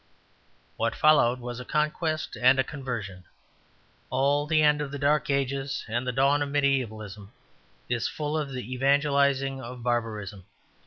[0.77, 3.25] What followed was a conquest and a conversion;
[4.09, 7.29] all the end of the Dark Ages and the dawn of mediævalism
[7.87, 10.45] is full of the evangelizing of barbarism.